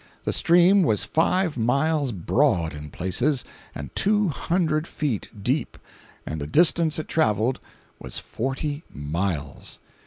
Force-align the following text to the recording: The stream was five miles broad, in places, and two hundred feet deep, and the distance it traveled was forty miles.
The 0.23 0.33
stream 0.33 0.81
was 0.81 1.03
five 1.03 1.57
miles 1.57 2.11
broad, 2.11 2.73
in 2.73 2.89
places, 2.89 3.45
and 3.75 3.95
two 3.95 4.29
hundred 4.29 4.87
feet 4.87 5.29
deep, 5.43 5.77
and 6.25 6.41
the 6.41 6.47
distance 6.47 6.97
it 6.97 7.07
traveled 7.07 7.59
was 7.99 8.17
forty 8.17 8.81
miles. 8.91 9.79